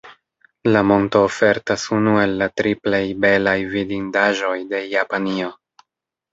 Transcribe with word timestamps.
La 0.75 0.79
monto 0.91 1.21
ofertas 1.25 1.83
unu 1.99 2.15
el 2.23 2.33
la 2.41 2.49
tri 2.61 2.73
plej 2.87 3.03
belaj 3.27 3.55
vidindaĵoj 3.77 4.57
de 4.75 4.85
Japanio. 4.99 5.55